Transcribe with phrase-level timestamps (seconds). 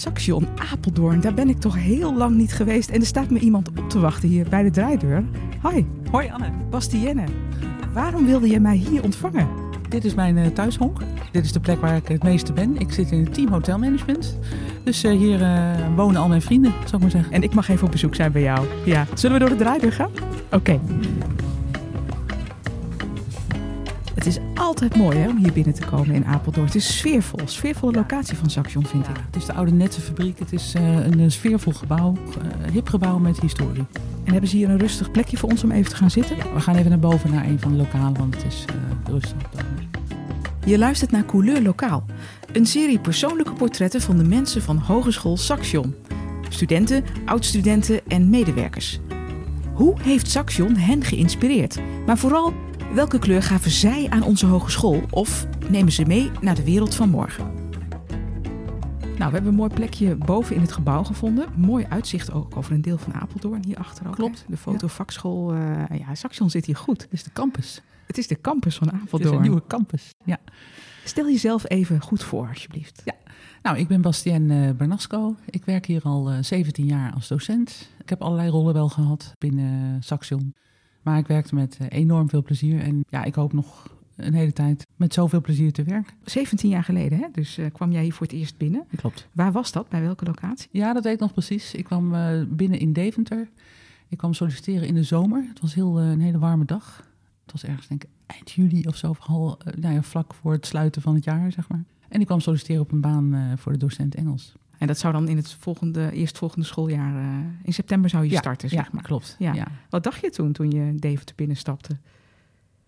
[0.00, 2.90] Saxion Apeldoorn, daar ben ik toch heel lang niet geweest.
[2.90, 5.24] En er staat me iemand op te wachten hier bij de draaideur.
[5.68, 7.24] Hi, Hoi Anne, Bastienne.
[7.92, 9.48] Waarom wilde je mij hier ontvangen?
[9.90, 10.98] dit is mijn uh, thuishonk.
[11.32, 12.76] Dit is de plek waar ik het meeste ben.
[12.76, 14.38] Ik zit in het team hotelmanagement.
[14.84, 17.32] Dus uh, hier uh, wonen al mijn vrienden, zou ik maar zeggen.
[17.32, 18.66] En ik mag even op bezoek zijn bij jou.
[18.84, 19.06] Ja.
[19.14, 20.10] Zullen we door de draaideur gaan?
[20.50, 20.56] Oké.
[20.56, 20.80] Okay.
[24.20, 26.66] Het is altijd mooi hè, om hier binnen te komen in Apeldoorn.
[26.66, 27.40] Het is sfeervol.
[27.44, 29.16] Sfeervolle locatie van Saxion, vind ik.
[29.26, 30.38] Het is de oude Nettenfabriek.
[30.38, 32.12] Het is uh, een sfeervol gebouw.
[32.12, 33.84] Uh, hip gebouw met historie.
[34.24, 36.36] En hebben ze hier een rustig plekje voor ons om even te gaan zitten?
[36.36, 39.12] Ja, we gaan even naar boven naar een van de lokalen, want het is uh,
[39.12, 39.36] rustig.
[40.64, 42.04] Je luistert naar Couleur Lokaal.
[42.52, 45.94] Een serie persoonlijke portretten van de mensen van Hogeschool Saxion.
[46.48, 49.00] Studenten, oud-studenten en medewerkers.
[49.72, 51.78] Hoe heeft Saxion hen geïnspireerd?
[52.06, 52.52] Maar vooral,
[52.94, 55.02] welke kleur gaven zij aan onze hogeschool?
[55.10, 57.52] Of nemen ze mee naar de wereld van morgen?
[59.02, 61.48] Nou, we hebben een mooi plekje boven in het gebouw gevonden.
[61.56, 64.14] Mooi uitzicht ook over een deel van Apeldoorn hier achter ook.
[64.14, 64.44] Klopt.
[64.48, 65.54] De fotovakschool.
[65.54, 67.02] Uh, ja, Saxion zit hier goed.
[67.02, 67.82] Het is de campus.
[68.06, 69.22] Het is de campus van Apeldoorn.
[69.22, 70.38] Het is een nieuwe campus, ja.
[71.04, 73.02] Stel jezelf even goed voor, alsjeblieft.
[73.04, 73.14] Ja,
[73.62, 75.36] nou, ik ben Bastien Bernasco.
[75.46, 77.90] Ik werk hier al uh, 17 jaar als docent.
[78.00, 80.54] Ik heb allerlei rollen wel gehad binnen Saxion.
[81.02, 82.80] Maar ik werkte met uh, enorm veel plezier.
[82.80, 86.14] En ja, ik hoop nog een hele tijd met zoveel plezier te werken.
[86.24, 87.26] 17 jaar geleden, hè?
[87.32, 88.84] Dus uh, kwam jij hier voor het eerst binnen.
[88.96, 89.28] Klopt.
[89.32, 89.88] Waar was dat?
[89.88, 90.68] Bij welke locatie?
[90.72, 91.74] Ja, dat weet ik nog precies.
[91.74, 93.48] Ik kwam uh, binnen in Deventer.
[94.08, 95.44] Ik kwam solliciteren in de zomer.
[95.48, 97.08] Het was heel, uh, een hele warme dag.
[97.42, 99.14] Het was ergens, denk ik, eind juli of zo.
[99.18, 101.84] Al, nou ja, vlak voor het sluiten van het jaar, zeg maar.
[102.08, 104.54] En ik kwam solliciteren op een baan voor de docent Engels.
[104.80, 108.38] En dat zou dan in het volgende, eerstvolgende schooljaar, uh, in september zou je ja,
[108.38, 109.02] starten, zeg ja, maar.
[109.02, 109.36] klopt.
[109.38, 109.52] Ja.
[109.52, 109.66] Ja.
[109.90, 111.96] Wat dacht je toen, toen je Deventer binnenstapte?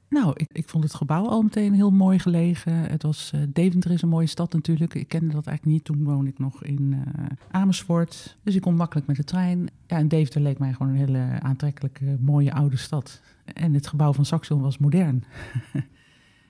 [0.09, 2.73] Nou, ik, ik vond het gebouw al meteen heel mooi gelegen.
[2.73, 4.95] Het was, uh, Deventer is een mooie stad natuurlijk.
[4.95, 5.85] Ik kende dat eigenlijk niet.
[5.85, 8.37] Toen woonde ik nog in uh, Amersfoort.
[8.43, 9.69] Dus ik kon makkelijk met de trein.
[9.87, 13.21] Ja, en Deventer leek mij gewoon een hele aantrekkelijke, mooie oude stad.
[13.45, 15.25] En het gebouw van Saxion was modern.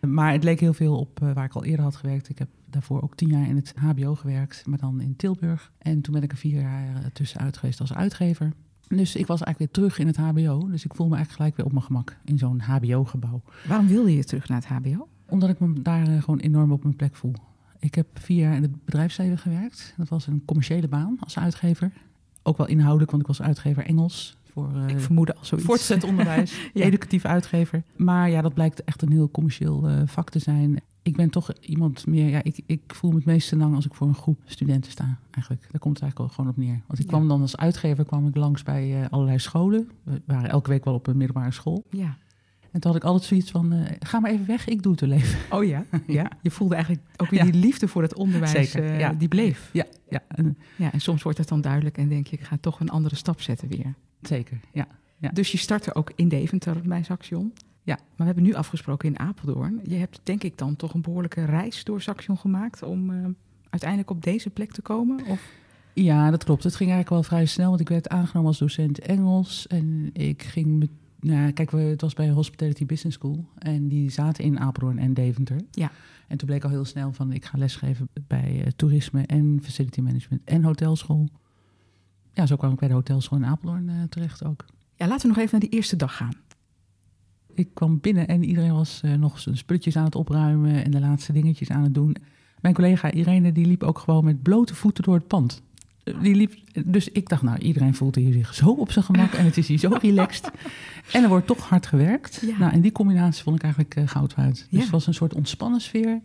[0.06, 2.28] maar het leek heel veel op uh, waar ik al eerder had gewerkt.
[2.28, 5.72] Ik heb daarvoor ook tien jaar in het HBO gewerkt, maar dan in Tilburg.
[5.78, 8.52] En toen ben ik er vier jaar tussenuit geweest als uitgever.
[8.88, 10.68] Dus ik was eigenlijk weer terug in het HBO.
[10.70, 13.42] Dus ik voel me eigenlijk gelijk weer op mijn gemak in zo'n HBO-gebouw.
[13.66, 15.08] Waarom wilde je terug naar het HBO?
[15.28, 17.34] Omdat ik me daar uh, gewoon enorm op mijn plek voel.
[17.78, 19.94] Ik heb vier jaar in het bedrijfsleven gewerkt.
[19.96, 21.92] Dat was een commerciële baan als uitgever.
[22.42, 24.36] Ook wel inhoudelijk, want ik was uitgever Engels.
[24.52, 25.66] Voor, uh, ik al zoiets.
[25.66, 26.84] Voortgezet onderwijs, ja.
[26.84, 27.82] educatief uitgever.
[27.96, 30.80] Maar ja, dat blijkt echt een heel commercieel uh, vak te zijn.
[31.02, 33.94] Ik ben toch iemand meer, ja, ik, ik voel me het meeste lang als ik
[33.94, 35.66] voor een groep studenten sta, eigenlijk.
[35.70, 36.80] Daar komt het eigenlijk gewoon op neer.
[36.86, 37.28] Want ik kwam ja.
[37.28, 39.90] dan als uitgever kwam ik langs bij uh, allerlei scholen.
[40.02, 41.84] We waren elke week wel op een middelbare school.
[41.90, 42.16] Ja.
[42.72, 45.00] En toen had ik altijd zoiets van, uh, ga maar even weg, ik doe het
[45.00, 45.38] te leven.
[45.50, 45.84] Oh ja?
[46.06, 46.30] ja?
[46.42, 47.50] Je voelde eigenlijk ook weer ja.
[47.50, 49.12] die liefde voor het onderwijs, Zeker, uh, ja.
[49.12, 49.70] die bleef.
[49.72, 50.22] Ja, ja.
[50.28, 50.92] En, ja.
[50.92, 53.40] En soms wordt het dan duidelijk en denk je, ik ga toch een andere stap
[53.40, 53.94] zetten weer.
[54.22, 54.86] Zeker, ja.
[55.18, 55.28] ja.
[55.28, 57.52] Dus je startte ook in Deventer bij Saxion.
[57.82, 59.80] Ja, maar we hebben nu afgesproken in Apeldoorn.
[59.82, 63.26] Je hebt denk ik dan toch een behoorlijke reis door Saxion gemaakt om uh,
[63.70, 65.26] uiteindelijk op deze plek te komen?
[65.26, 65.50] Of?
[65.94, 66.64] Ja, dat klopt.
[66.64, 69.66] Het ging eigenlijk wel vrij snel, want ik werd aangenomen als docent Engels.
[69.66, 70.90] En ik ging met,
[71.20, 73.44] nou, kijk, we, het was bij Hospitality Business School.
[73.58, 75.60] En die zaten in Apeldoorn en Deventer.
[75.70, 75.90] Ja.
[76.28, 80.00] En toen bleek al heel snel van, ik ga lesgeven bij uh, toerisme en facility
[80.00, 81.28] management en hotelschool.
[82.34, 84.64] Ja, zo kwam ik bij de hotelschool in Apeldoorn uh, terecht ook.
[84.96, 86.32] Ja, laten we nog even naar die eerste dag gaan.
[87.54, 91.00] Ik kwam binnen en iedereen was uh, nog zijn spulletjes aan het opruimen en de
[91.00, 92.16] laatste dingetjes aan het doen.
[92.60, 95.62] Mijn collega Irene die liep ook gewoon met blote voeten door het pand.
[96.20, 96.54] Die liep,
[96.86, 99.68] dus ik dacht, nou, iedereen voelt hier zich zo op zijn gemak en het is
[99.68, 100.50] hier zo relaxed.
[101.12, 102.42] En er wordt toch hard gewerkt.
[102.46, 102.58] Ja.
[102.58, 104.54] Nou, en die combinatie vond ik eigenlijk uh, goud waard.
[104.56, 104.78] Dus Ja.
[104.80, 106.20] het was een soort ontspannen sfeer.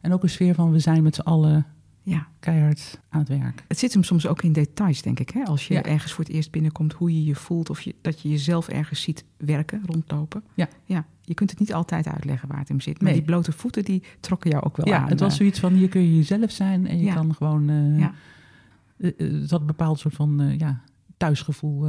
[0.00, 1.66] En ook een sfeer van, we zijn met z'n allen
[2.06, 2.26] Ja.
[2.40, 3.64] keihard aan het werk.
[3.68, 5.30] Het zit hem soms ook in details, denk ik.
[5.30, 5.42] Hè?
[5.44, 5.82] Als je Ja.
[5.82, 7.70] ergens voor het eerst binnenkomt, hoe je je voelt.
[7.70, 10.44] Of je, dat je jezelf ergens ziet werken, rondlopen.
[10.54, 10.68] Ja.
[10.84, 11.06] ja.
[11.22, 12.94] Je kunt het niet altijd uitleggen waar het hem zit.
[12.94, 13.14] Maar Nee.
[13.18, 15.08] die blote voeten, die trokken jou ook wel ja, aan.
[15.08, 15.36] het was eh.
[15.38, 17.14] zoiets van, hier kun je jezelf zijn en je Ja.
[17.14, 17.68] kan gewoon...
[17.68, 18.14] eh, Ja.
[18.96, 20.80] eh, het had een bepaald soort van ja,
[21.16, 21.88] thuisgevoel.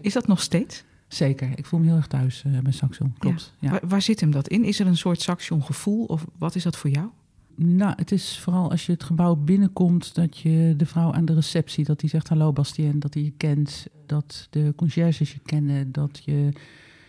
[0.00, 0.84] Is dat nog steeds?
[1.08, 3.54] zeker, ik voel me heel erg thuis bij Saxion, klopt.
[3.58, 3.70] Ja.
[3.70, 4.64] Waar, waar zit hem dat in?
[4.64, 6.04] Is er een soort Saxion gevoel?
[6.04, 7.08] Of wat is dat voor jou?
[7.56, 10.14] Nou, het is vooral als je het gebouw binnenkomt...
[10.14, 12.98] dat je de vrouw aan de receptie, dat die zegt hallo Bastien...
[12.98, 15.92] dat die je kent, dat de conciërges je kennen...
[15.92, 16.48] dat je...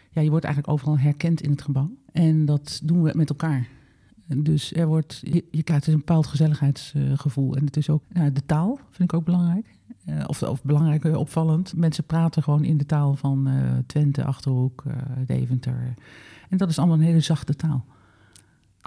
[0.09, 1.91] Ja, je wordt eigenlijk overal herkend in het gebouw.
[2.11, 3.67] En dat doen we met elkaar.
[4.25, 5.21] Dus er wordt,
[5.51, 7.55] je, krijgt dus een bepaald gezelligheidsgevoel.
[7.55, 9.65] En het is ook, nou, de taal vind ik ook belangrijk.
[10.05, 11.75] Eh, of, of belangrijk, eh, opvallend.
[11.75, 13.53] Mensen praten gewoon in de taal van eh,
[13.85, 14.83] Twente, Achterhoek,
[15.25, 15.93] Deventer.
[16.49, 17.85] En dat is allemaal een hele zachte taal.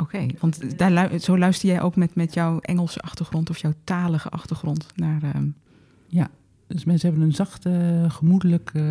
[0.03, 3.73] Oké, want daar lu zo luister jij ook met, met jouw Engelse achtergrond of jouw
[3.85, 5.23] talige achtergrond naar.
[5.23, 5.49] ehm,
[6.07, 6.29] Ja,
[6.67, 8.85] dus mensen hebben een zachte, gemoedelijke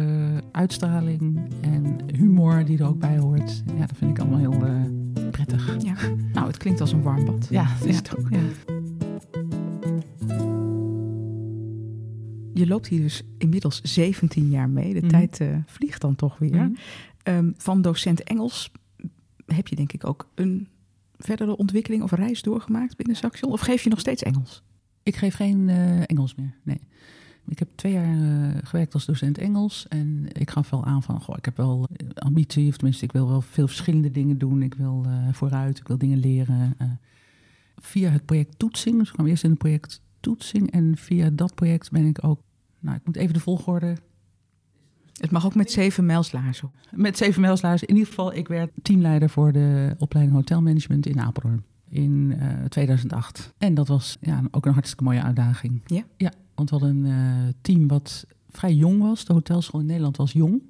[0.51, 3.63] uitstraling en humor die er ook bij hoort.
[3.77, 5.83] Ja, dat vind ik allemaal heel eh, prettig.
[5.83, 5.94] ja.
[6.33, 7.48] Nou, het klinkt als een warm bad.
[7.50, 8.27] Ja, dat is het ook.
[8.30, 8.39] Ja.
[12.53, 14.94] Je loopt hier dus inmiddels 17 jaar mee.
[14.94, 15.10] De Mhm.
[15.10, 16.56] tijd eh, vliegt dan toch weer.
[16.56, 16.69] Mhm.
[17.24, 18.71] Ehm, van docent Engels
[19.45, 20.68] heb je denk ik ook een
[21.17, 23.51] verdere ontwikkeling of reis doorgemaakt binnen Saxion?
[23.51, 24.63] Of geef je nog steeds Engels?
[25.03, 26.79] Ik geef geen eh, Engels meer, nee.
[27.47, 29.87] Ik heb twee jaar eh, gewerkt als docent Engels.
[29.87, 32.67] En ik gaf wel aan van, goh, ik heb wel eh, ambitie.
[32.67, 34.61] Of tenminste, ik wil wel veel verschillende dingen doen.
[34.61, 36.77] Ik wil vooruit, ik wil dingen leren.
[37.75, 40.71] via het project Toetsing, dus ik kwam eerst in het project Toetsing.
[40.71, 42.41] En via dat project ben ik ook,
[42.79, 43.97] nou, ik moet even de volgorde
[45.17, 46.71] Het mag ook met zeven mijlslaarzen.
[46.91, 47.83] Met zeven mijlslaars.
[47.83, 53.53] In ieder geval, ik werd teamleider voor de opleiding hotelmanagement in Apeldoorn in eh, 2008.
[53.57, 55.81] En dat was ja, ook een hartstikke mooie uitdaging.
[55.85, 56.03] Ja?
[56.17, 59.25] Ja, want we hadden een eh, team wat vrij jong was.
[59.25, 60.61] De hotelschool in Nederland was jong.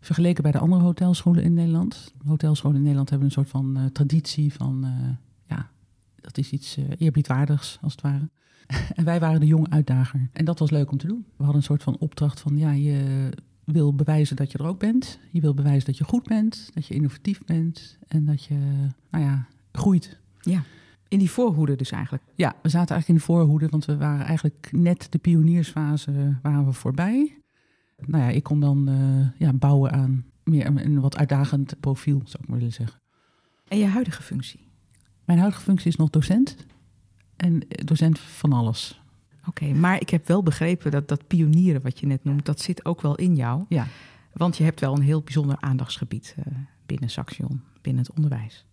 [0.00, 2.14] Vergeleken bij de andere hotelscholen in Nederland.
[2.26, 4.84] Hotelscholen in Nederland hebben een soort van eh, traditie van...
[4.84, 5.08] eh,
[5.56, 5.70] ja,
[6.16, 8.28] dat is iets eh, eerbiedwaardigs, als het ware.
[8.96, 10.28] en wij waren de jonge uitdager.
[10.32, 11.24] En dat was leuk om te doen.
[11.36, 12.56] We hadden een soort van opdracht van...
[12.56, 13.30] ja, je
[13.72, 15.18] wil bewijzen dat je er ook bent.
[15.30, 18.54] Je wil bewijzen dat je goed bent, dat je innovatief bent en dat je,
[19.10, 20.18] nou ja, groeit.
[20.40, 20.62] Ja.
[21.08, 22.22] In die voorhoede dus eigenlijk.
[22.34, 26.66] Ja, we zaten eigenlijk in de voorhoede, want we waren eigenlijk net de pioniersfase waren
[26.66, 27.38] we voorbij.
[28.06, 32.42] Nou ja, ik kon dan eh, ja, bouwen aan meer een, wat uitdagend profiel, zou
[32.42, 33.00] ik maar willen zeggen.
[33.68, 34.68] En je huidige functie?
[35.24, 36.56] Mijn huidige functie is nog docent
[37.36, 38.99] en eh, docent van alles.
[39.50, 42.84] Oké, maar ik heb wel begrepen dat dat pionieren wat je net noemt, dat zit
[42.84, 43.64] ook wel in jou.
[43.68, 43.86] Ja,
[44.32, 46.44] Want je hebt wel een heel bijzonder aandachtsgebied eh,
[46.86, 48.64] binnen Saxion, binnen het onderwijs.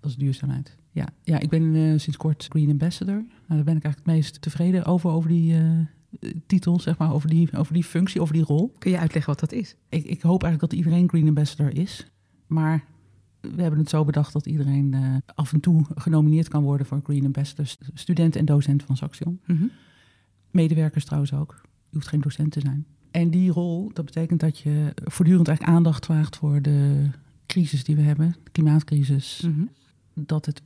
[0.00, 0.76] dat is duurzaamheid.
[0.92, 3.14] Ja, ja ik ben eh, sinds kort Green Ambassador.
[3.14, 7.12] Nou, daar ben ik eigenlijk het meest tevreden over, over die eh, titel, zeg maar,
[7.12, 8.72] over die, over die functie, over die rol.
[8.78, 9.76] Kun je uitleggen wat dat is?
[9.88, 12.06] Ik, ik hoop eigenlijk dat iedereen Green Ambassador is.
[12.46, 12.84] Maar
[13.40, 14.96] we hebben het zo bedacht dat iedereen
[15.34, 17.66] af en toe genomineerd kan worden voor Green Ambassador.
[17.66, 19.40] st- Student en docent van Saxion.
[20.50, 21.60] Medewerkers trouwens ook.
[21.62, 22.86] Je hoeft geen docent te zijn.
[23.10, 27.08] En die rol, dat betekent dat je voortdurend eigenlijk aandacht vraagt voor de
[27.46, 28.36] crisis die we hebben.
[28.42, 29.40] De klimaatcrisis.
[29.40, 29.64] Mhm.
[30.14, 30.62] Dat het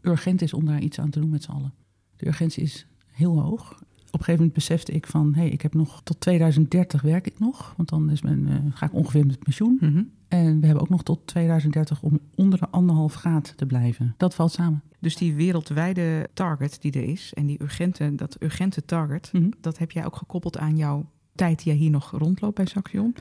[0.00, 1.72] urgent is om daar iets aan te doen met z'n allen.
[2.16, 3.82] De urgentie is heel hoog.
[4.06, 7.26] Op een gegeven moment besefte ik van, hé, hey, ik heb nog tot 2030 werk
[7.26, 7.74] ik nog.
[7.76, 9.78] Want dan is mijn, eh, ga ik ongeveer met pensioen.
[9.80, 10.02] Mhm.
[10.28, 14.14] En we hebben ook nog tot 2030 om onder de anderhalf graad te blijven.
[14.16, 14.82] Dat valt samen.
[15.00, 19.50] Dus die wereldwijde target die er is en die urgente, dat urgente target, Mhm.
[19.60, 23.14] dat heb jij ook gekoppeld aan jouw tijd die jij hier nog rondloopt bij Saxion.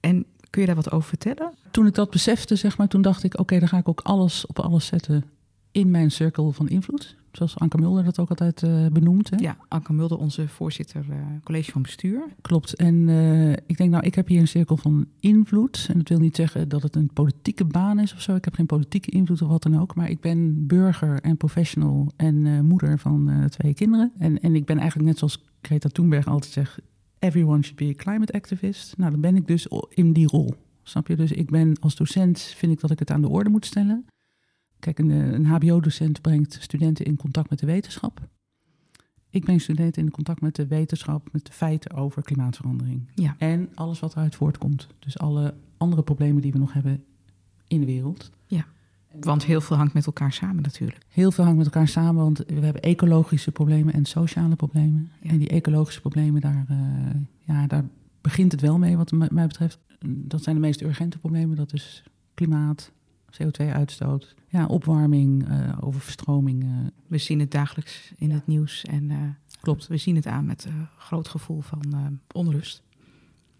[0.00, 1.52] En kun je daar wat over vertellen?
[1.70, 4.46] Toen ik dat besefte, zeg maar, toen dacht ik, oké, dan ga ik ook alles
[4.46, 5.24] op alles zetten
[5.70, 7.16] in mijn cirkel van invloed.
[7.32, 9.30] Zoals Anke Mulder dat ook altijd eh, benoemt.
[9.30, 9.36] Hè?
[9.36, 12.24] Ja, Anke Mulder, onze voorzitter eh, college van bestuur.
[12.40, 12.74] Klopt.
[12.74, 15.86] En eh, ik denk, nou, ik heb hier een cirkel van invloed.
[15.90, 18.34] En dat wil niet zeggen dat het een politieke baan is of zo.
[18.34, 19.94] Ik heb geen politieke invloed of wat dan ook.
[19.94, 24.12] Maar ik ben burger en professional en moeder van twee kinderen.
[24.18, 26.78] En, en ik ben eigenlijk net zoals Greta Thunberg altijd zegt...
[27.18, 28.94] everyone should be a climate activist.
[28.96, 30.54] Nou, dan ben ik dus in die rol.
[30.82, 31.16] Snap je?
[31.16, 34.04] Dus ik ben als docent, vind ik dat ik het aan de orde moet stellen.
[34.82, 38.28] Kijk, een, eh, een hbo-docent brengt studenten in contact met de wetenschap.
[39.30, 43.08] Ik breng studenten in contact met de wetenschap, met de feiten over klimaatverandering.
[43.14, 43.34] Ja.
[43.38, 44.86] En alles wat eruit voortkomt.
[44.98, 47.04] Dus alle andere problemen die we nog hebben
[47.66, 48.30] in de wereld.
[49.20, 50.98] Want heel veel hangt met elkaar samen natuurlijk.
[51.08, 55.10] Heel veel hangt met elkaar samen, want we hebben ecologische problemen en sociale problemen.
[55.20, 55.30] Ja.
[55.30, 56.76] En die ecologische problemen, daar, eh,
[57.40, 57.84] ja, daar
[58.20, 59.78] begint het wel mee wat mij betreft.
[60.06, 61.56] Dat zijn de meest urgente problemen.
[61.56, 62.02] Dat is
[62.34, 62.92] klimaat,
[63.32, 66.62] CO2-uitstoot, ja, opwarming, eh, overstroming.
[66.62, 66.68] eh,
[67.06, 69.16] We zien het dagelijks in het nieuws en eh,
[69.60, 69.86] klopt.
[69.86, 71.80] we zien het aan met een groot gevoel van
[72.34, 72.82] onrust.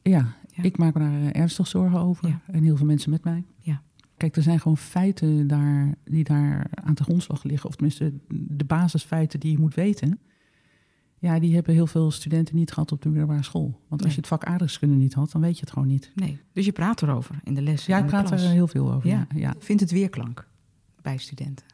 [0.03, 0.63] Ja, Ja.
[0.63, 2.29] ik maak me daar ernstig zorgen over.
[2.29, 2.41] Ja.
[2.47, 3.45] En heel veel mensen met mij.
[3.59, 3.83] Ja.
[4.17, 7.69] Kijk, er zijn gewoon feiten daar, die daar aan de grondslag liggen.
[7.69, 10.19] Of tenminste, de basisfeiten die je moet weten.
[11.23, 13.81] Ja, die hebben heel veel studenten niet gehad op de middelbare school.
[13.89, 16.11] Want als je het vak aardrijkskunde niet had, dan weet je het gewoon niet.
[16.15, 17.87] Nee, dus je praat erover in de les.
[17.87, 18.43] Ja, ik praat klas.
[18.43, 19.09] er heel veel over.
[19.09, 19.27] Ja.
[19.35, 19.41] Ja.
[19.41, 19.55] Ja.
[19.59, 20.49] Vindt het weerklank
[21.03, 21.67] bij studenten?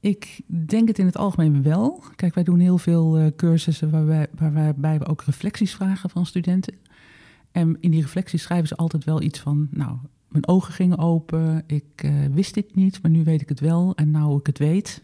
[0.00, 2.02] Ik denk het in het algemeen wel.
[2.16, 6.74] Kijk, wij doen heel veel eh, cursussen waarbij, waarbij we ook reflecties vragen van studenten.
[7.52, 9.96] En in die reflecties schrijven ze altijd wel iets van, nou,
[10.28, 13.92] mijn ogen gingen open, ik eh, wist dit niet, maar nu weet ik het wel.
[13.94, 15.02] En nou ik het weet,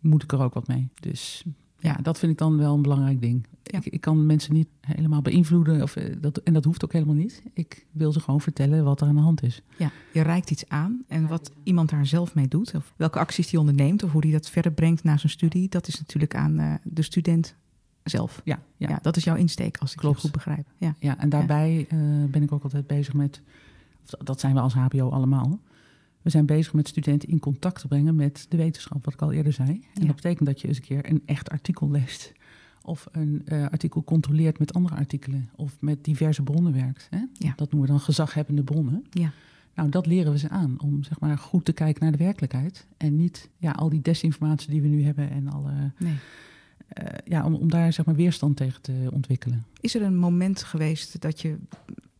[0.00, 0.88] moet ik er ook wat mee.
[1.00, 1.44] Dus
[1.82, 3.46] Ja, dat vind ik dan wel een belangrijk ding.
[3.62, 3.78] Ja.
[3.78, 5.82] Ik, ik kan mensen niet helemaal beïnvloeden.
[5.82, 7.42] Of, eh, dat, en dat hoeft ook helemaal niet.
[7.52, 9.62] Ik wil ze gewoon vertellen wat er aan de hand is.
[9.78, 13.50] Ja, je reikt iets aan en wat iemand daar zelf mee doet, of welke acties
[13.50, 16.58] die onderneemt, of hoe die dat verder brengt na zijn studie, dat is natuurlijk aan
[16.58, 17.54] eh, de student
[18.04, 18.40] zelf.
[18.44, 18.88] Ja, ja.
[18.88, 18.98] Ja.
[19.02, 20.16] dat is jouw insteek, als ik Klopt.
[20.16, 20.66] je goed begrijp.
[20.78, 20.94] Ja.
[20.98, 21.98] Ja, en daarbij eh,
[22.30, 23.40] ben ik ook altijd bezig met,
[24.24, 25.60] dat zijn we als HBO allemaal.
[26.22, 29.32] We zijn bezig met studenten in contact te brengen met de wetenschap, wat ik al
[29.32, 29.68] eerder zei.
[29.68, 30.06] En Ja.
[30.06, 32.32] dat betekent dat je eens een keer een echt artikel leest.
[32.84, 35.48] Of een eh, artikel controleert met andere artikelen.
[35.56, 37.06] Of met diverse bronnen werkt.
[37.10, 37.18] Hè?
[37.32, 37.52] Ja.
[37.56, 39.04] Dat noemen we dan gezaghebbende bronnen.
[39.10, 39.30] Ja.
[39.74, 40.80] Nou, dat leren we ze aan.
[40.80, 42.86] Om zeg maar goed te kijken naar de werkelijkheid.
[42.96, 45.30] En niet ja, al die desinformatie die we nu hebben.
[45.30, 46.14] En alle, Nee.
[46.88, 49.64] eh, ja, om, om daar zeg maar weerstand tegen te ontwikkelen.
[49.80, 51.56] Is er een moment geweest dat je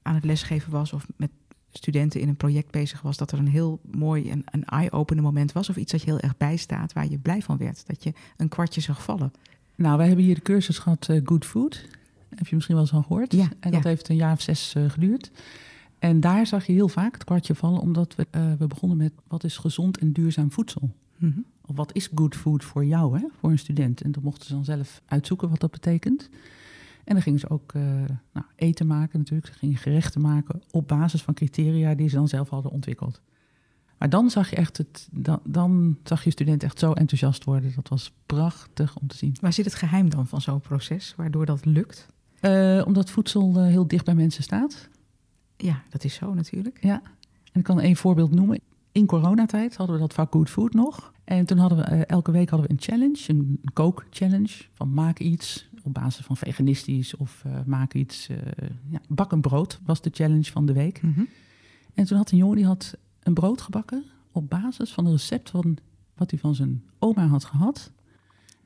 [0.03, 1.31] aan het lesgeven was of met
[1.73, 5.53] studenten in een project bezig was, dat er een heel mooi en een eye-opener moment
[5.53, 5.69] was?
[5.69, 7.87] Of iets dat je heel erg bijstaat, waar je blij van werd?
[7.87, 9.33] Dat je een kwartje zag vallen?
[9.75, 11.85] Nou, wij hebben hier de cursus gehad eh, Good Food.
[12.29, 13.33] Heb je misschien wel eens al gehoord?
[13.33, 13.89] Ja, En dat ja.
[13.89, 15.31] heeft een jaar of zes eh, geduurd.
[15.99, 19.13] En daar zag je heel vaak het kwartje vallen, omdat we, eh, we begonnen met
[19.29, 20.91] wat is gezond en duurzaam voedsel?
[21.17, 21.39] Mhm.
[21.67, 23.27] Of wat is good food voor jou, hè?
[23.41, 24.01] voor een student?
[24.01, 26.29] En dan mochten ze dan zelf uitzoeken wat dat betekent.
[27.05, 27.83] En dan gingen ze ook eh,
[28.33, 29.47] nou, eten maken natuurlijk.
[29.47, 33.21] Ze gingen gerechten maken op basis van criteria die ze dan zelf hadden ontwikkeld.
[33.99, 37.73] Maar dan zag je echt het, dan, dan zag je student echt zo enthousiast worden.
[37.75, 39.37] Dat was prachtig om te zien.
[39.41, 42.07] Waar zit het geheim dan van zo'n proces, waardoor dat lukt?
[42.41, 44.89] Eh, omdat voedsel eh, heel dicht bij mensen staat.
[45.57, 46.79] Ja, dat is zo natuurlijk.
[46.81, 47.03] Ja.
[47.53, 48.61] En ik kan één voorbeeld noemen.
[48.93, 51.13] In coronatijd hadden we dat vak Good Food nog.
[51.25, 54.65] En toen hadden we elke week hadden we een challenge, een kook-challenge.
[54.73, 58.29] Van maak iets op basis van veganistisch of eh, maak iets.
[58.29, 58.37] eh,
[58.89, 61.03] ja, bak een brood was de challenge van de week.
[61.03, 61.23] Mhm.
[61.95, 65.51] En toen had een jongen die had een brood gebakken op basis van een recept
[65.51, 65.77] van
[66.15, 67.93] wat hij van zijn oma had gehad.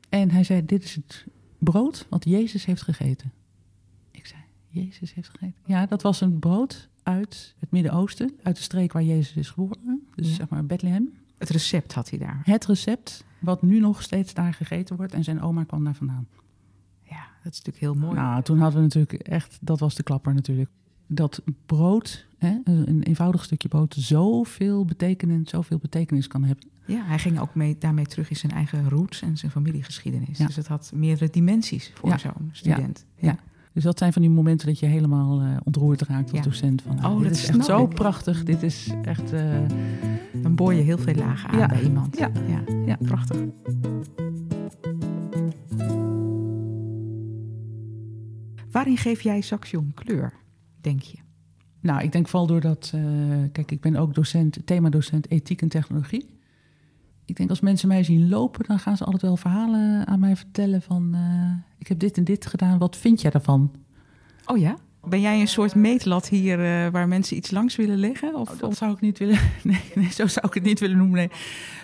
[0.08, 1.26] En hij zei: Dit is het
[1.58, 3.32] brood wat Jezus heeft gegeten.
[4.11, 5.61] Ik zei: Jezus heeft gegeten.
[5.66, 10.06] Ja, dat was een brood uit het Midden-Oosten, uit de streek waar Jezus is geboren.
[10.14, 10.35] Dus Ja.
[10.35, 11.12] zeg maar Bethlehem.
[11.38, 12.40] Het recept had hij daar.
[12.44, 15.12] Het recept wat nu nog steeds daar gegeten wordt.
[15.14, 16.26] En zijn oma kwam daar vandaan.
[17.47, 18.21] Ja, dat is natuurlijk heel mooi.
[18.21, 20.71] Nou, toen hadden we natuurlijk echt, dat was de klapper natuurlijk.
[21.07, 26.65] Dat brood, hè, een eenvoudig stukje brood, zoveel betekenis, zoveel betekenis kan hebben.
[26.87, 30.38] Ja, hij ging ook mee, daarmee terug in zijn eigen roots en zijn familiegeschiedenis.
[30.38, 30.47] Ja.
[30.47, 32.19] Dus het had meerdere dimensies voor Ja.
[32.19, 33.05] zo'n student.
[33.17, 33.37] Ja.
[33.73, 36.45] Dus dat zijn van die momenten dat je helemaal eh, ontroerd raakt als Ja.
[36.45, 36.83] docent.
[36.83, 37.95] Van, Oh, dit dat is echt zo ik.
[37.95, 38.45] prachtig.
[38.45, 39.33] Dit is echt...
[39.33, 39.59] eh,
[40.43, 41.67] Dan boor je heel veel lagen aan Ja.
[41.67, 42.19] bij iemand.
[42.19, 42.31] Ja.
[42.49, 42.61] ja.
[42.87, 42.97] Ja.
[43.03, 43.37] prachtig.
[48.76, 50.33] Waarin geef jij Saxion kleur,
[50.80, 51.18] denk je?
[51.80, 52.92] nou, ik denk vooral doordat...
[52.95, 53.02] eh,
[53.52, 56.38] kijk, ik ben ook docent, themadocent ethiek en technologie.
[57.25, 60.37] Ik denk als mensen mij zien lopen, dan gaan ze altijd wel verhalen aan mij
[60.37, 61.14] vertellen van...
[61.14, 63.75] eh, ik heb dit en dit gedaan, wat vind jij daarvan?
[64.47, 64.76] Oh ja?
[65.08, 68.34] Ben jij een soort meetlat hier eh, waar mensen iets langs willen leggen?
[68.34, 69.38] Of, Oh, dat zou ik niet willen.
[69.62, 71.16] Nee, nee, zo zou ik het niet willen noemen.
[71.16, 71.30] Nee.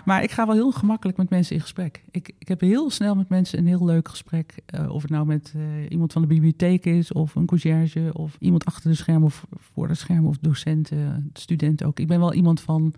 [0.04, 2.02] Maar ik ga wel heel gemakkelijk met mensen in gesprek.
[2.10, 4.54] Ik, ik heb heel snel met mensen een heel leuk gesprek.
[4.66, 8.36] eh, of het nou met eh, iemand van de bibliotheek is, of een conciërge, of
[8.38, 11.98] iemand achter de schermen of voor de schermen, of docenten, studenten ook.
[12.00, 12.94] Ik ben wel iemand van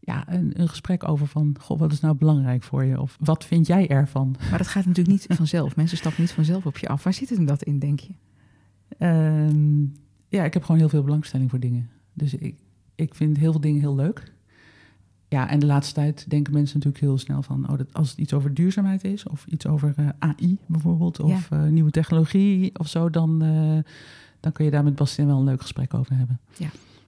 [0.00, 3.00] ja, een, een gesprek over van, goh, wat is nou belangrijk voor je?
[3.00, 4.36] Of wat vind jij ervan?
[4.50, 5.76] Maar dat gaat natuurlijk niet vanzelf.
[5.76, 7.04] Mensen stappen niet vanzelf op je af.
[7.04, 8.12] Waar zit hem dat in, denk je?
[8.98, 9.82] Ehm,
[10.28, 11.90] ja, ik heb gewoon heel veel belangstelling voor dingen.
[12.12, 12.56] Dus ik,
[12.94, 14.34] ik vind heel veel dingen heel leuk.
[15.28, 17.70] Ja, en de laatste tijd denken mensen natuurlijk heel snel van...
[17.70, 21.20] Oh, dat, als het iets over duurzaamheid is, of iets over eh, AI bijvoorbeeld...
[21.20, 23.10] of eh, nieuwe technologie of zo...
[23.10, 23.92] Dan, eh,
[24.40, 26.40] dan kun je daar met Bastien wel een leuk gesprek over hebben.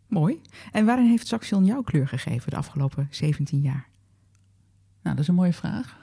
[0.07, 0.41] Mooi.
[0.73, 3.89] En waarin heeft Saxion jouw kleur gegeven de afgelopen 17 jaar?
[5.03, 5.97] Nou, dat is een mooie vraag.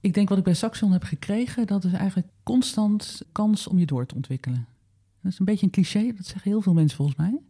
[0.00, 1.66] Ik denk wat ik bij Saxion heb gekregen...
[1.66, 4.66] dat is eigenlijk constant kans om je door te ontwikkelen.
[5.22, 7.40] Dat is een beetje een cliché, dat zeggen heel veel mensen volgens mij.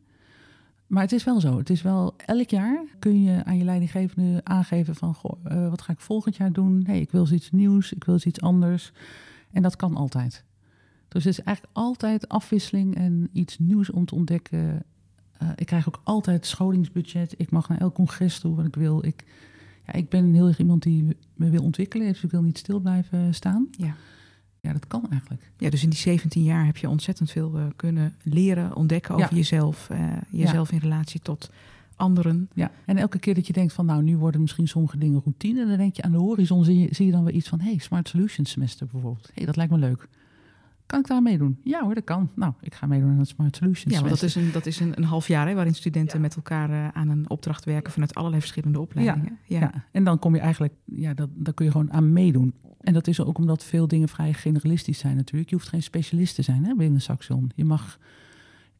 [0.86, 1.58] Maar het is wel zo.
[1.58, 5.14] Het is wel elk jaar kun je aan je leidinggevende aangeven van...
[5.14, 6.82] Goh, eh, wat ga ik volgend jaar doen?
[6.86, 8.92] hey, ik wil iets nieuws, ik wil iets anders.
[9.50, 10.44] En dat kan altijd.
[11.08, 14.82] Dus het is eigenlijk altijd afwisseling en iets nieuws om te ontdekken.
[15.38, 17.34] Eh, ik krijg ook altijd scholingsbudget.
[17.36, 19.04] Ik mag naar elk congres toe wat ik wil.
[19.04, 19.24] Ik,
[19.86, 22.06] ja, ik ben heel erg iemand die me wil ontwikkelen.
[22.06, 23.68] Dus ik wil niet stil blijven staan.
[23.70, 23.94] Ja.
[24.62, 25.42] Ja, dat kan eigenlijk.
[25.56, 29.30] Ja, dus in die 17 jaar heb je ontzettend veel eh, kunnen leren, ontdekken over
[29.30, 29.36] Ja.
[29.36, 29.90] jezelf.
[29.90, 31.50] eh, jezelf in relatie tot
[31.96, 32.48] anderen.
[32.54, 35.66] Ja, en elke keer dat je denkt van nou, nu worden misschien sommige dingen routine,
[35.66, 37.78] dan denk je aan de horizon, zie je, zie je dan weer iets van, hey,
[37.78, 39.30] Smart Solutions semester bijvoorbeeld.
[39.34, 40.08] hey, dat lijkt me leuk.
[40.86, 41.58] Kan ik daar meedoen?
[41.64, 42.30] Ja hoor, dat kan.
[42.34, 44.80] Nou, ik ga meedoen aan het Smart Solutions Ja, want dat is een, dat is
[44.80, 48.14] een, een half jaar hè, waarin studenten met elkaar eh, aan een opdracht werken vanuit
[48.14, 49.38] allerlei verschillende opleidingen.
[49.46, 49.60] Ja.
[49.60, 52.54] Ja, en dan kom je eigenlijk, ja, dat, daar kun je gewoon aan meedoen.
[52.80, 55.50] En dat is ook omdat veel dingen vrij generalistisch zijn natuurlijk.
[55.50, 57.50] Je hoeft geen specialist te zijn hè, binnen Saxion.
[57.54, 57.98] Je mag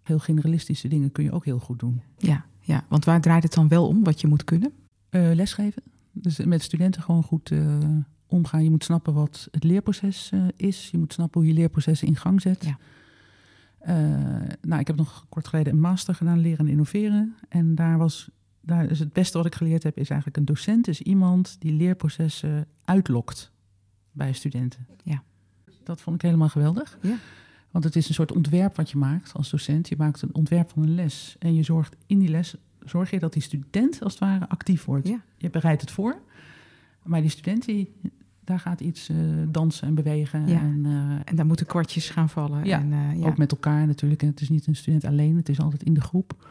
[0.03, 2.03] heel generalistische dingen kun je ook heel goed doen.
[2.17, 4.73] Ja, ja, want waar draait het dan wel om, wat je moet kunnen?
[5.11, 5.83] Uh, lesgeven.
[6.13, 7.79] Dus met studenten gewoon goed uh,
[8.33, 8.65] omgaan.
[8.65, 10.89] Je moet snappen wat het leerproces uh, is.
[10.91, 12.65] Je moet snappen hoe je leerprocessen in gang zet.
[12.65, 12.79] Ja.
[14.61, 17.37] nou, ik heb nog kort geleden een master gedaan, leren en innoveren.
[17.49, 20.89] En daar was, daar is het beste wat ik geleerd heb, is eigenlijk een docent
[20.89, 23.53] is iemand die leerprocessen uitlokt
[24.13, 24.87] bij studenten.
[25.03, 25.23] Ja.
[25.85, 26.99] Dat vond ik helemaal geweldig.
[27.01, 27.17] Ja.
[27.71, 29.89] Want het is een soort ontwerp wat je maakt als docent.
[29.89, 31.37] Je maakt een ontwerp van een les.
[31.39, 34.85] En je zorgt in die les, zorg je dat die student als het ware actief
[34.85, 35.09] wordt.
[35.09, 35.23] Ja.
[35.37, 36.21] Je bereidt het voor.
[37.03, 37.93] Maar die student, die,
[38.45, 39.17] daar gaat iets uh,
[39.49, 40.47] dansen en bewegen.
[40.47, 40.61] Ja.
[40.61, 40.93] En, uh,
[41.25, 42.65] en daar moeten kwartjes gaan vallen.
[42.65, 43.27] Ja, en, uh, ja.
[43.27, 44.23] ook met elkaar natuurlijk.
[44.23, 46.47] En het is niet een student alleen, het is altijd in de groep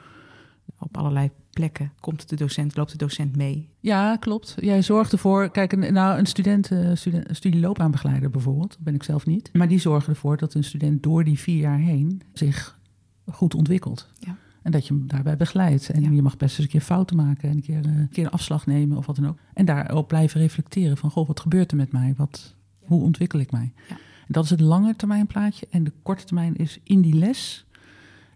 [0.79, 3.69] op allerlei plekken komt de docent, loopt de docent mee.
[3.79, 4.55] Ja, klopt.
[4.59, 5.49] Jij zorgt ervoor.
[5.49, 9.49] Kijk, een, nou, een student, student, studieloopbaanbegeleider bijvoorbeeld, dat ben ik zelf niet.
[9.53, 12.79] Maar die zorgen ervoor dat een student door die vier jaar heen zich
[13.25, 14.09] goed ontwikkelt.
[14.19, 14.37] Ja.
[14.61, 15.89] En dat je hem daarbij begeleidt.
[15.89, 18.25] En je mag best eens een keer fouten maken en een keer, uh, een keer
[18.25, 19.37] een afslag nemen of wat dan ook.
[19.53, 22.13] En daarop blijven reflecteren van, goh, wat gebeurt er met mij?
[22.17, 23.73] Wat, hoe ontwikkel ik mij?
[23.89, 23.95] Ja.
[23.95, 25.67] En dat is het lange termijn plaatje.
[25.69, 27.65] En de korte termijn is in die les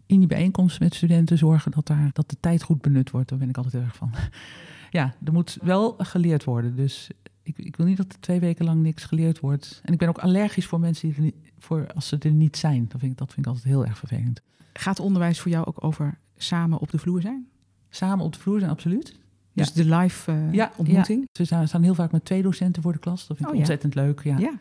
[0.05, 3.29] in die bijeenkomsten met studenten zorgen dat, daar, dat de tijd goed benut wordt.
[3.29, 4.11] Daar ben ik altijd erg van.
[4.89, 6.75] ja, er moet wel geleerd worden.
[6.75, 7.09] Dus
[7.45, 9.81] ik, ik, wil niet dat er twee weken lang niks geleerd wordt.
[9.83, 12.57] En ik ben ook allergisch voor mensen die er niet, voor als ze er niet
[12.57, 12.85] zijn.
[12.87, 14.41] Dat vind, ik, dat vind ik altijd heel erg vervelend.
[14.73, 17.47] Gaat onderwijs voor jou ook over samen op de vloer zijn?
[17.89, 19.19] Samen op de vloer zijn, absoluut.
[19.53, 21.27] Dus de live uh, ja, ontmoeting?
[21.31, 21.45] Ja.
[21.45, 23.27] Ze staan heel vaak met twee docenten voor de klas.
[23.27, 24.23] Dat vind ik oh, ontzettend leuk.
[24.23, 24.37] Ja.
[24.37, 24.53] ja.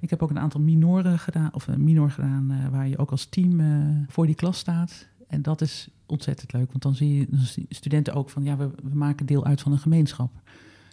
[0.00, 3.10] Ik heb ook een aantal minoren gedaan, of een minor gedaan, uh, waar je ook
[3.10, 5.08] als team uh, voor die klas staat.
[5.28, 8.96] En dat is ontzettend leuk, want dan zie je studenten ook van, ja, we, we
[8.96, 10.30] maken deel uit van een gemeenschap.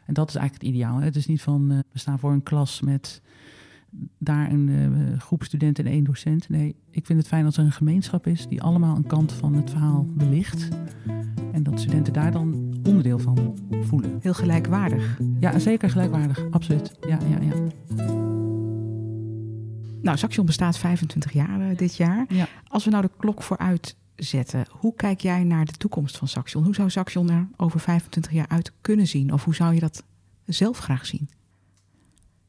[0.06, 0.98] En dat is eigenlijk het ideaal.
[0.98, 1.06] Hè?
[1.06, 3.22] Het is niet van, uh, we staan voor een klas met
[4.18, 6.50] daar een groep studenten en één docent.
[6.50, 9.54] Nee, ik vind het fijn als er een gemeenschap is die allemaal een kant van
[9.54, 10.68] het verhaal belicht.
[11.52, 14.18] En dat studenten daar dan onderdeel van voelen.
[14.22, 15.20] Heel gelijkwaardig.
[15.40, 16.46] Ja, zeker gelijkwaardig.
[16.52, 16.92] Absoluut.
[17.08, 17.54] Ja, ja, ja.
[20.06, 22.26] Nou, Saxion bestaat 25 jaar uh, dit jaar.
[22.30, 22.48] Ja.
[22.68, 26.64] Als we nou de klok vooruit zetten, hoe kijk jij naar de toekomst van Saxion?
[26.64, 29.34] Hoe zou Saxion er over 25 jaar uit kunnen zien?
[29.34, 30.04] Of hoe zou je dat
[30.46, 31.30] zelf graag zien?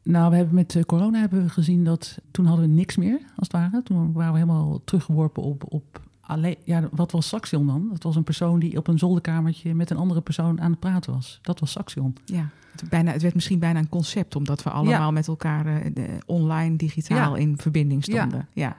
[0.03, 3.49] Nou, we hebben met corona hebben we gezien dat toen hadden we niks meer, als
[3.49, 3.83] het ware.
[3.83, 7.89] Toen waren we helemaal teruggeworpen op, op alleen, ja, wat was Saxion dan?
[7.93, 11.13] Dat was een persoon die op een zolderkamertje met een andere persoon aan het praten
[11.13, 11.39] was.
[11.43, 12.17] Dat was Saxion.
[12.25, 16.05] Ja, het, bijna, het werd misschien bijna een concept, omdat we allemaal met elkaar uh,
[16.27, 18.49] online, digitaal in verbinding stonden.
[18.53, 18.77] Ja.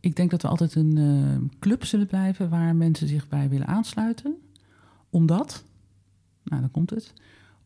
[0.00, 3.66] Ik denk dat we altijd een uh, club zullen blijven waar mensen zich bij willen
[3.66, 4.34] aansluiten.
[5.10, 5.64] Omdat,
[6.42, 7.12] nou dan komt het,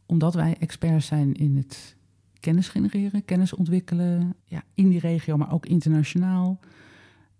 [0.06, 1.96] omdat wij experts zijn in het
[2.40, 6.60] kennis genereren, kennis ontwikkelen, ja, in die regio, maar ook internationaal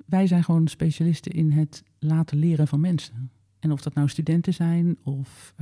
[0.07, 3.31] wij zijn gewoon specialisten in het laten leren van mensen.
[3.59, 5.55] En of dat nou studenten zijn, of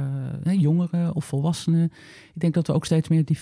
[0.45, 1.85] uh, jongeren, of volwassenen.
[2.35, 3.38] Ik denk dat we ook steeds meer die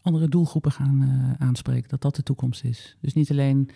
[0.00, 1.88] andere doelgroepen gaan uh, aanspreken.
[1.88, 2.96] Dat dat de toekomst is.
[3.00, 3.70] Dus niet alleen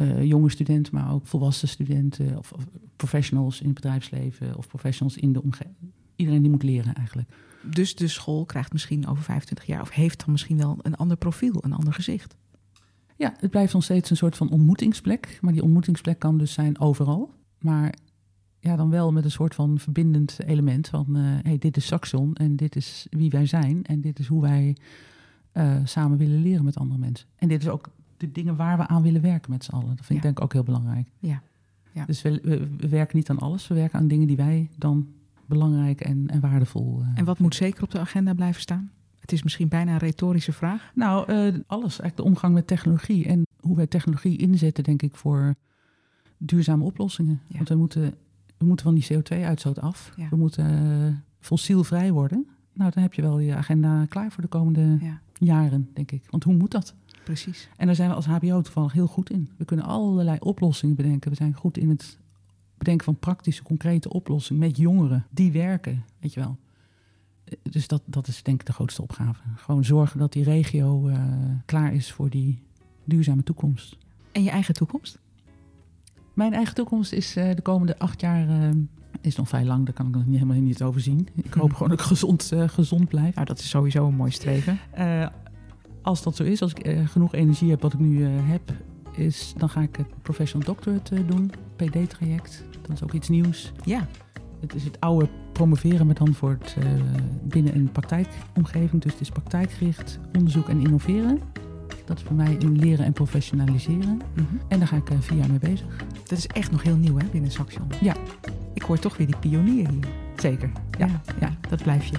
[0.00, 2.38] uh, jonge studenten, maar ook volwassen studenten.
[2.38, 4.56] Of, of, professionals in het bedrijfsleven.
[4.56, 5.92] Of professionals in de omgeving.
[6.16, 7.28] Iedereen die moet leren eigenlijk.
[7.62, 9.82] Dus de school krijgt misschien over 25 jaar...
[9.82, 12.36] of heeft dan misschien wel een ander profiel, een ander gezicht.
[13.16, 15.38] Ja, het blijft nog steeds een soort van ontmoetingsplek.
[15.40, 17.30] Maar die ontmoetingsplek kan dus zijn overal.
[17.58, 17.94] Maar
[18.60, 21.06] ja, dan wel met een soort van verbindend element van...
[21.16, 23.84] Uh, hey, dit is Saxon en dit is wie wij zijn...
[23.84, 24.76] en dit is hoe wij
[25.52, 27.28] uh, samen willen leren met andere mensen.
[27.36, 29.96] En dit is ook de dingen waar we aan willen werken met z'n allen.
[29.96, 31.08] Dat vind ik denk ik ook heel belangrijk.
[31.18, 31.42] Ja.
[31.92, 32.04] ja.
[32.04, 32.40] Dus we,
[32.78, 33.68] we, werken niet aan alles.
[33.68, 35.06] We werken aan dingen die wij dan
[35.46, 37.00] belangrijk en, en waardevol...
[37.00, 38.90] Uh, en wat moet zeker op de agenda blijven staan?
[39.20, 40.90] Het is misschien bijna een retorische vraag.
[40.94, 42.00] Nou, uh, alles.
[42.00, 43.26] Eigenlijk de omgang met technologie.
[43.26, 45.54] En hoe wij technologie inzetten, denk ik, voor
[46.38, 47.40] duurzame oplossingen.
[47.48, 48.14] Want we moeten,
[48.58, 50.12] we moeten van die CO2-uitstoot af.
[50.30, 52.46] We moeten uh, fossielvrij worden.
[52.72, 55.20] Nou, dan heb je wel je agenda klaar voor de komende ja.
[55.38, 56.22] jaren, denk ik.
[56.30, 56.94] Want hoe moet dat?
[57.28, 57.68] Precies.
[57.76, 59.50] En daar zijn we als HBO toevallig heel goed in.
[59.56, 61.30] We kunnen allerlei oplossingen bedenken.
[61.30, 62.18] We zijn goed in het
[62.78, 66.58] bedenken van praktische, concrete oplossingen met jongeren die werken, weet je wel
[67.62, 69.40] dus dat, dat is denk ik de grootste opgave.
[69.56, 71.22] Gewoon zorgen dat die regio uh,
[71.64, 72.62] klaar is voor die
[73.04, 73.96] duurzame toekomst.
[74.32, 75.18] En je eigen toekomst?
[76.34, 78.48] Mijn eigen toekomst is uh, de komende acht jaar.
[78.48, 78.70] Uh,
[79.20, 81.28] is nog vrij lang, daar kan ik nog niet, helemaal niet over zien.
[81.34, 83.34] Ik hoop gewoon dat ik gezond, gezond blijf.
[83.34, 84.78] Nou, dat is sowieso een mooi streven.
[86.02, 88.72] Als dat zo is, als ik genoeg energie heb wat ik nu heb,
[89.12, 92.64] is, dan ga ik het professional doctorate doen, PD-traject.
[92.82, 93.72] Dat is ook iets nieuws.
[93.84, 94.06] Ja.
[94.60, 96.76] Het is het oude promoveren, maar dan voor het,
[97.42, 99.02] binnen een praktijkomgeving.
[99.02, 101.40] Dus het is praktijkgericht onderzoek en innoveren.
[102.04, 104.20] Dat is voor mij in leren en professionaliseren.
[104.34, 104.44] Mhm.
[104.68, 105.86] En daar ga ik eh, vier jaar mee bezig.
[106.24, 107.86] Dat is echt nog heel nieuw hè, binnen Saxion.
[108.00, 108.14] Ja.
[108.74, 110.08] Ik hoor toch weer die pionier hier.
[110.36, 110.70] Zeker.
[110.98, 111.06] Ja.
[111.06, 112.16] Ja, ja, dat blijf je.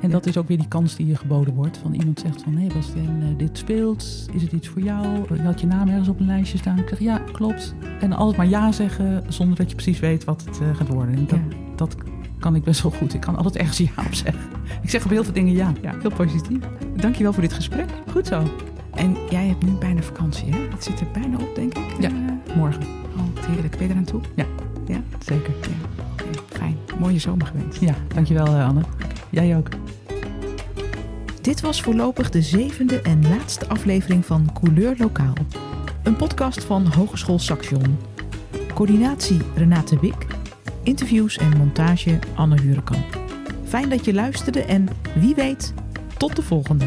[0.00, 1.78] En dat is ook weer die kans die je geboden wordt.
[1.78, 4.26] Van iemand zegt van, hé hey Bastien, eh, dit speelt.
[4.32, 5.06] Is het iets voor jou?
[5.34, 6.78] Je had je naam ergens op een lijstje staan.
[6.78, 7.74] Ik zeg, ja, klopt.
[8.00, 11.14] En altijd maar ja zeggen, zonder dat je precies weet wat het eh, gaat worden.
[11.14, 11.56] En dat, Ja.
[11.76, 11.96] dat
[12.38, 13.14] kan ik best wel goed.
[13.14, 14.42] Ik kan altijd ergens ja op zeggen.
[14.82, 15.72] Ik zeg op heel veel dingen ja.
[15.82, 16.58] Ja, heel positief.
[16.96, 17.88] Dankjewel voor dit gesprek.
[18.10, 18.42] Goed zo.
[18.94, 20.58] En jij hebt nu bijna vakantie, hè?
[20.70, 21.96] Het zit er bijna op, denk ik.
[22.00, 22.08] Ja.
[22.08, 22.82] Eh, Morgen.
[23.16, 23.76] oh, heerlijk.
[23.78, 24.20] Ben je eraan toe?
[24.36, 24.44] Ja.
[24.86, 25.00] Ja?
[25.18, 25.52] Zeker.
[25.60, 25.88] Ja.
[26.48, 26.76] Fijn.
[26.98, 27.80] Mooie zomer gewenst.
[27.80, 28.80] Ja, dankjewel Anne.
[29.30, 29.68] Jij ook.
[31.40, 35.34] Dit was voorlopig de zevende en laatste aflevering van Couleur Lokaal.
[36.02, 37.98] Een podcast van Hogeschool Saxion.
[38.74, 40.26] Coördinatie Renate Wik.
[40.82, 43.18] Interviews en montage Anne Hurenkamp.
[43.64, 45.74] Fijn dat je luisterde en wie weet,
[46.16, 46.86] tot de volgende.